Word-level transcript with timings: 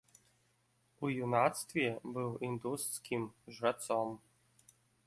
У 1.05 1.11
юнацтве 1.25 1.85
быў 2.17 2.35
індуісцкім 2.49 3.31
жрацом. 3.55 4.21